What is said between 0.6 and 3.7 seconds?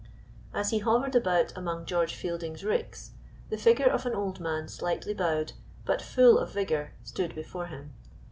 he hovered about among George Fielding's ricks, the